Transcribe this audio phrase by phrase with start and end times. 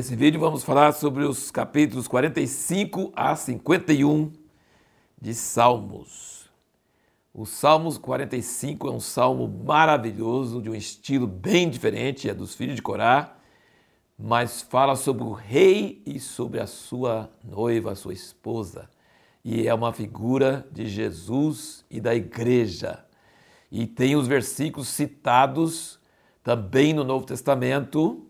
[0.00, 4.32] Nesse vídeo vamos falar sobre os capítulos 45 a 51
[5.20, 6.48] de Salmos.
[7.34, 12.76] O Salmos 45 é um salmo maravilhoso, de um estilo bem diferente, é dos filhos
[12.76, 13.36] de Corá,
[14.18, 18.88] mas fala sobre o rei e sobre a sua noiva, a sua esposa.
[19.44, 23.04] E é uma figura de Jesus e da igreja.
[23.70, 26.00] E tem os versículos citados
[26.42, 28.29] também no Novo Testamento.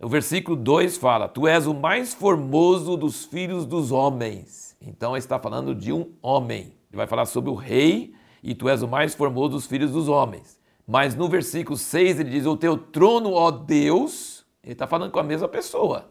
[0.00, 4.76] O versículo 2 fala: Tu és o mais formoso dos filhos dos homens.
[4.80, 6.74] Então está falando de um homem.
[6.90, 10.08] Ele vai falar sobre o rei e tu és o mais formoso dos filhos dos
[10.08, 10.60] homens.
[10.86, 15.18] Mas no versículo 6 ele diz: O teu trono, ó Deus, ele está falando com
[15.18, 16.10] a mesma pessoa.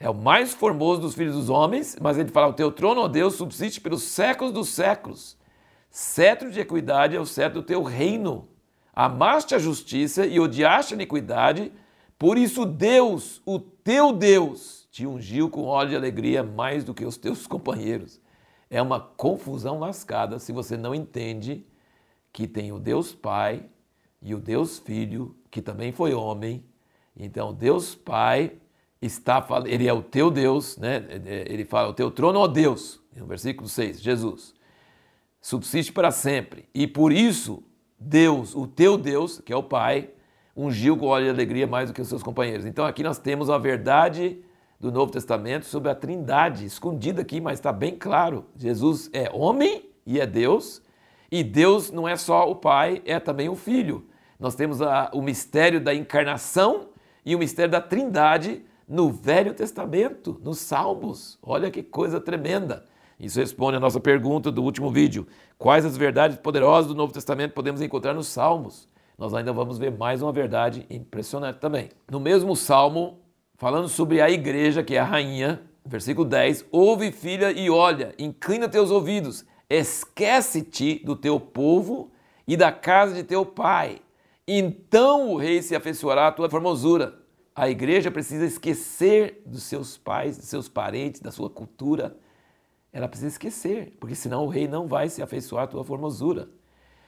[0.00, 3.08] É o mais formoso dos filhos dos homens, mas ele fala: O teu trono, ó
[3.08, 5.38] Deus, subsiste pelos séculos dos séculos.
[5.88, 8.48] Cetro de equidade é o cetro do teu reino.
[8.92, 11.72] Amaste a justiça e odiaste a iniquidade,
[12.22, 17.04] por isso Deus, o teu Deus, te ungiu com óleo de alegria mais do que
[17.04, 18.20] os teus companheiros.
[18.70, 21.66] É uma confusão lascada se você não entende
[22.32, 23.64] que tem o Deus Pai
[24.22, 26.64] e o Deus Filho, que também foi homem.
[27.16, 28.52] Então, Deus Pai
[29.00, 31.04] está ele é o teu Deus, né?
[31.26, 34.54] Ele fala o teu trono, ó Deus, no versículo 6, Jesus.
[35.40, 36.68] Subsiste para sempre.
[36.72, 37.64] E por isso
[37.98, 40.10] Deus, o teu Deus, que é o Pai,
[40.56, 42.66] ungiu com óleo de alegria mais do que os seus companheiros.
[42.66, 44.38] Então aqui nós temos a verdade
[44.78, 48.44] do Novo Testamento sobre a Trindade, escondida aqui, mas está bem claro.
[48.56, 50.82] Jesus é homem e é Deus,
[51.30, 54.04] e Deus não é só o Pai, é também o Filho.
[54.38, 56.88] Nós temos a, o mistério da encarnação
[57.24, 61.38] e o mistério da Trindade no Velho Testamento, nos Salmos.
[61.42, 62.84] Olha que coisa tremenda.
[63.18, 65.28] Isso responde a nossa pergunta do último vídeo.
[65.56, 68.88] Quais as verdades poderosas do Novo Testamento podemos encontrar nos Salmos?
[69.22, 71.90] Nós ainda vamos ver mais uma verdade impressionante também.
[72.10, 73.20] No mesmo Salmo,
[73.54, 78.68] falando sobre a igreja, que é a rainha, versículo 10: Ouve, filha, e olha, inclina
[78.68, 82.10] teus ouvidos, esquece-te do teu povo
[82.48, 84.00] e da casa de teu pai.
[84.44, 87.14] Então o rei se afeiçoará à tua formosura.
[87.54, 92.16] A igreja precisa esquecer dos seus pais, dos seus parentes, da sua cultura
[92.92, 96.50] ela precisa esquecer, porque senão o rei não vai se afeiçoar à tua formosura.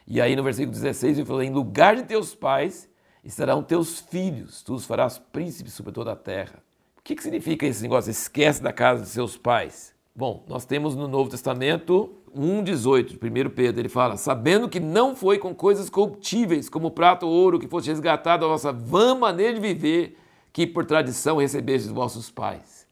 [0.07, 2.89] E aí no versículo 16 ele falou: Em lugar de teus pais
[3.25, 6.63] estarão teus filhos, tu os farás príncipes sobre toda a terra.
[6.99, 8.11] O que, que significa esse negócio?
[8.11, 9.95] Esquece da casa de seus pais.
[10.15, 15.15] Bom, nós temos no Novo Testamento 1,18, de 1 Pedro, ele fala: Sabendo que não
[15.15, 19.55] foi com coisas corruptíveis, como prata ou ouro, que fosse resgatado a vossa vã maneira
[19.55, 20.19] de viver,
[20.53, 22.85] que por tradição recebestes vossos pais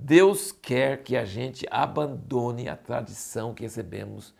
[0.00, 4.32] Deus quer que a gente abandone a tradição que recebemos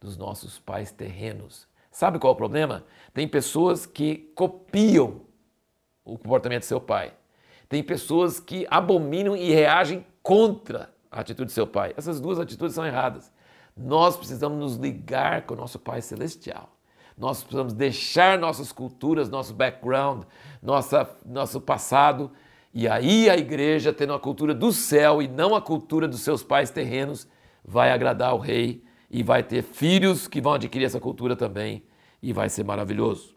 [0.00, 1.68] dos nossos pais terrenos.
[1.92, 2.84] Sabe qual é o problema?
[3.14, 5.20] Tem pessoas que copiam
[6.04, 7.12] o comportamento do seu pai.
[7.68, 11.94] Tem pessoas que abominam e reagem contra a atitude do seu pai.
[11.96, 13.30] Essas duas atitudes são erradas.
[13.76, 16.68] Nós precisamos nos ligar com o nosso Pai Celestial.
[17.16, 20.24] Nós precisamos deixar nossas culturas, nosso background,
[20.60, 22.32] nossa, nosso passado
[22.74, 26.42] e aí a igreja, tendo a cultura do céu e não a cultura dos seus
[26.42, 27.28] pais terrenos,
[27.62, 31.84] vai agradar o rei e vai ter filhos que vão adquirir essa cultura também
[32.22, 33.36] e vai ser maravilhoso.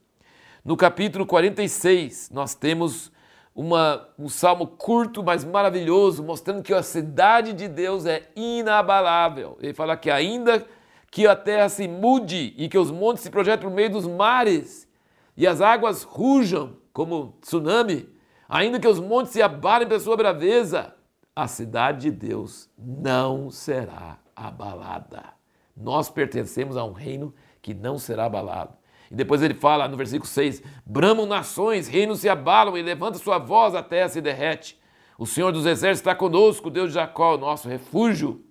[0.63, 3.11] No capítulo 46, nós temos
[3.53, 9.57] uma, um salmo curto, mas maravilhoso, mostrando que a cidade de Deus é inabalável.
[9.61, 10.65] Ele fala que ainda
[11.11, 14.87] que a terra se mude e que os montes se projetem por meio dos mares
[15.35, 18.15] e as águas rujam como tsunami,
[18.47, 20.93] Ainda que os montes se abalem pela sua braveza,
[21.35, 25.23] a cidade de Deus não será abalada.
[25.75, 28.73] Nós pertencemos a um reino que não será abalado.
[29.11, 33.37] E depois ele fala no versículo 6: Bramam nações, reinos se abalam, e levanta sua
[33.37, 34.79] voz, a terra se derrete.
[35.17, 38.43] O Senhor dos Exércitos está conosco, Deus de Jacó, nosso refúgio.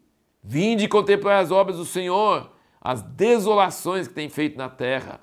[0.42, 2.50] Vinde e contemplai as obras do Senhor,
[2.80, 5.20] as desolações que tem feito na terra.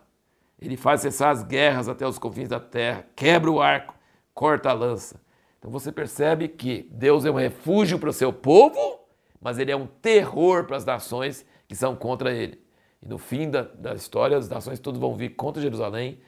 [0.59, 3.95] Ele faz cessar as guerras até os confins da terra, quebra o arco,
[4.33, 5.19] corta a lança.
[5.57, 8.99] Então você percebe que Deus é um refúgio para o seu povo,
[9.39, 12.59] mas ele é um terror para as nações que são contra ele.
[13.01, 16.19] E no fim da, da história, as nações todas vão vir contra Jerusalém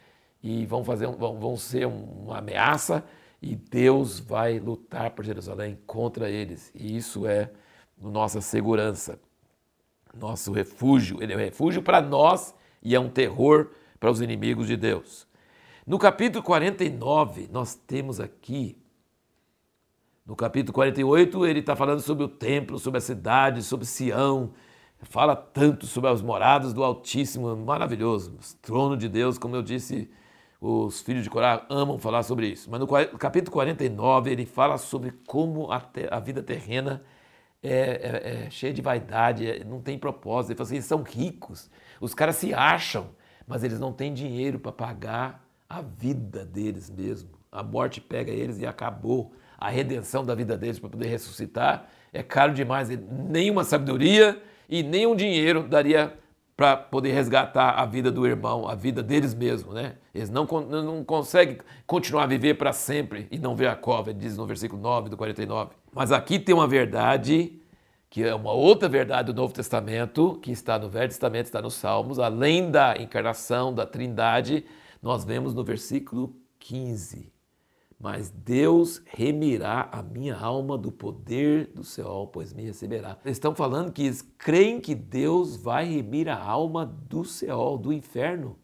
[0.41, 3.03] e vão, fazer, vão, vão ser uma ameaça
[3.41, 6.71] e Deus vai lutar por Jerusalém contra eles.
[6.73, 7.51] E isso é
[8.01, 9.19] nossa segurança,
[10.17, 11.21] nosso refúgio.
[11.21, 13.69] Ele é um refúgio para nós e é um terror
[13.99, 15.27] para os inimigos de Deus.
[15.85, 18.77] No capítulo 49, nós temos aqui,
[20.25, 24.53] no capítulo 48, ele está falando sobre o templo, sobre a cidade, sobre Sião,
[25.03, 30.09] fala tanto sobre as moradas do Altíssimo, maravilhoso, trono de Deus, como eu disse
[30.59, 32.69] os filhos de Corá amam falar sobre isso.
[32.71, 37.03] Mas no capítulo 49 ele fala sobre como a, a vida terrena
[37.61, 40.51] é, é, é, cheia de vaidade, é, não tem propósito.
[40.51, 41.69] Ele fala assim, eles são ricos,
[41.99, 43.09] os caras se acham,
[43.45, 47.31] mas eles não têm dinheiro para pagar a vida deles mesmo.
[47.51, 49.33] A morte pega eles e acabou.
[49.57, 52.89] A redenção da vida deles para poder ressuscitar é caro demais.
[52.89, 54.41] Nenhuma sabedoria
[54.73, 56.17] e nenhum dinheiro daria
[56.57, 59.97] para poder resgatar a vida do irmão, a vida deles mesmos, né?
[60.11, 64.35] Eles não, não conseguem continuar a viver para sempre e não ver a cova, diz
[64.35, 65.75] no versículo 9 do 49.
[65.93, 67.61] Mas aqui tem uma verdade,
[68.09, 71.75] que é uma outra verdade do Novo Testamento, que está no Velho Testamento, está nos
[71.75, 74.65] Salmos, além da encarnação, da trindade,
[75.03, 77.32] nós vemos no versículo 15
[78.03, 83.17] mas Deus remirá a minha alma do poder do céu, pois me receberá.
[83.23, 87.93] Eles estão falando que eles creem que Deus vai remir a alma do céu, do
[87.93, 88.57] inferno.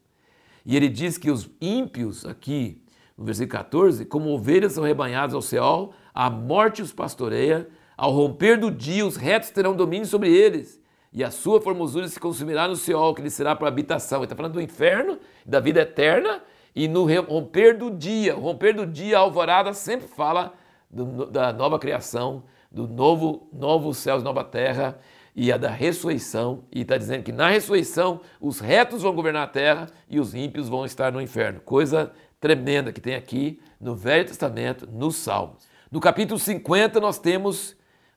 [0.65, 2.83] E ele diz que os ímpios, aqui
[3.18, 8.59] no versículo 14, como ovelhas são rebanhadas ao céu, a morte os pastoreia, ao romper
[8.59, 10.81] do dia os retos terão domínio sobre eles,
[11.13, 14.19] e a sua formosura se consumirá no céu, que lhe será para habitação.
[14.19, 16.44] Ele está falando do inferno, da vida eterna,
[16.75, 20.54] e no romper do dia, romper do dia, a alvorada sempre fala
[20.89, 25.00] do, da nova criação, do novo, novo céus, nova terra
[25.36, 26.63] e a da ressurreição.
[26.71, 30.69] E está dizendo que na ressurreição os retos vão governar a terra e os ímpios
[30.69, 31.60] vão estar no inferno.
[31.62, 35.68] Coisa tremenda que tem aqui no Velho Testamento, nos Salmos.
[35.92, 37.75] No capítulo 50 nós temos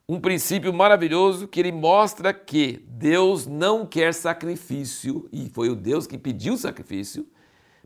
[0.08, 6.06] um princípio maravilhoso que ele mostra que Deus não quer sacrifício, e foi o Deus
[6.06, 7.26] que pediu sacrifício,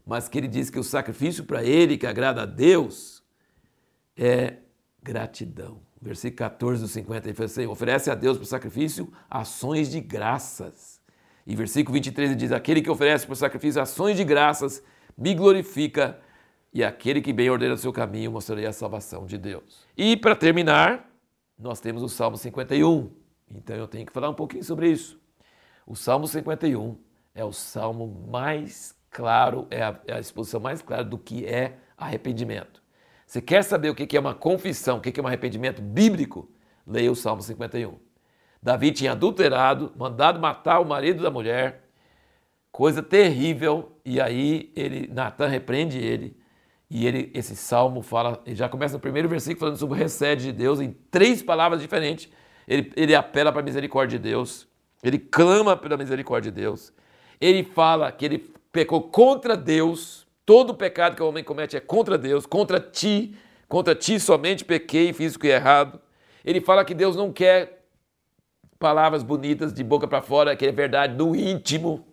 [0.06, 3.24] mas que ele diz que o sacrifício para ele, que agrada a Deus,
[4.16, 4.58] é
[5.02, 5.80] gratidão.
[6.00, 11.00] Versículo 14 do 50, ele fala assim, oferece a Deus por sacrifício ações de graças.
[11.44, 14.82] E versículo 23 ele diz, aquele que oferece por sacrifício ações de graças,
[15.18, 16.20] me glorifica,
[16.72, 19.86] e aquele que bem ordena o seu caminho, mostrarei a salvação de Deus.
[19.96, 21.10] E para terminar,
[21.58, 23.10] nós temos o Salmo 51.
[23.50, 25.18] Então eu tenho que falar um pouquinho sobre isso.
[25.86, 26.96] O Salmo 51
[27.34, 31.78] é o salmo mais claro, é a, é a exposição mais clara do que é
[31.96, 32.82] arrependimento.
[33.26, 36.50] Você quer saber o que é uma confissão, o que é um arrependimento bíblico?
[36.86, 37.98] Leia o Salmo 51.
[38.62, 41.88] Davi tinha adulterado, mandado matar o marido da mulher,
[42.70, 46.36] coisa terrível, e aí ele, Natan repreende ele,
[46.90, 50.44] e ele, esse salmo fala, ele já começa no primeiro versículo falando sobre o recede
[50.44, 52.30] de Deus, em três palavras diferentes.
[52.68, 54.68] Ele, ele apela para a misericórdia de Deus,
[55.02, 56.92] ele clama pela misericórdia de Deus,
[57.40, 62.18] ele fala que ele pecou contra Deus, todo pecado que o homem comete é contra
[62.18, 63.34] Deus, contra ti,
[63.66, 65.98] contra ti somente pequei e fiz o que é errado.
[66.44, 67.86] Ele fala que Deus não quer
[68.78, 72.06] palavras bonitas de boca para fora, que é verdade no íntimo.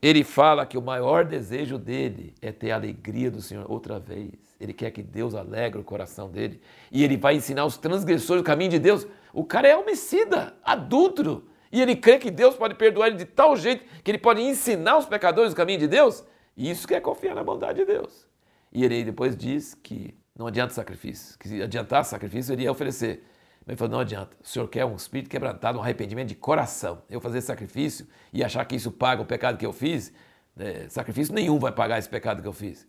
[0.00, 4.56] Ele fala que o maior desejo dele é ter a alegria do Senhor outra vez.
[4.58, 6.62] Ele quer que Deus alegre o coração dele.
[6.90, 9.06] E ele vai ensinar os transgressores o caminho de Deus.
[9.34, 13.56] O cara é homicida, adúltero e ele crê que Deus pode perdoar ele de tal
[13.56, 16.24] jeito que ele pode ensinar os pecadores o caminho de Deus,
[16.56, 18.28] isso que é confiar na bondade de Deus.
[18.72, 23.24] E ele depois diz que não adianta sacrifício, que se adiantar sacrifício ele ia oferecer.
[23.66, 27.02] Mas ele falou, não adianta, o senhor quer um espírito quebrantado, um arrependimento de coração.
[27.10, 30.12] Eu fazer sacrifício e achar que isso paga o pecado que eu fiz,
[30.54, 30.88] né?
[30.88, 32.86] sacrifício nenhum vai pagar esse pecado que eu fiz.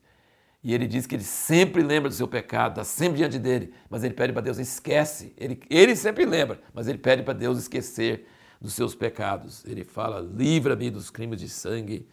[0.64, 4.04] E ele diz que ele sempre lembra do seu pecado, está sempre diante dele, mas
[4.04, 5.34] ele pede para Deus, esquece.
[5.38, 8.28] Ele, ele sempre lembra, mas ele pede para Deus esquecer
[8.66, 9.64] dos seus pecados.
[9.66, 12.08] Ele fala: livra-me dos crimes de sangue.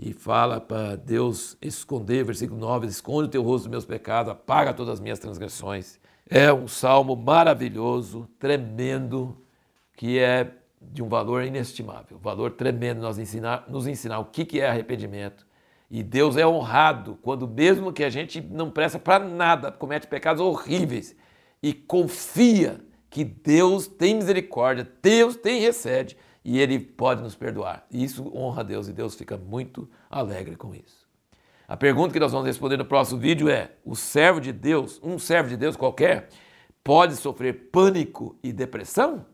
[0.00, 4.72] E fala para Deus esconder, versículo 9: esconde o teu rosto dos meus pecados, apaga
[4.72, 5.98] todas as minhas transgressões.
[6.30, 9.36] É um salmo maravilhoso, tremendo,
[9.96, 14.60] que é de um valor inestimável, valor tremendo nós ensinar, nos ensinar o que, que
[14.60, 15.44] é arrependimento.
[15.90, 20.40] E Deus é honrado quando, mesmo que a gente não presta para nada, comete pecados
[20.40, 21.16] horríveis
[21.62, 22.80] e confia
[23.18, 27.84] que Deus tem misericórdia, Deus tem recede e Ele pode nos perdoar.
[27.90, 31.04] Isso honra a Deus e Deus fica muito alegre com isso.
[31.66, 35.18] A pergunta que nós vamos responder no próximo vídeo é: o servo de Deus, um
[35.18, 36.28] servo de Deus qualquer,
[36.84, 39.26] pode sofrer pânico e depressão?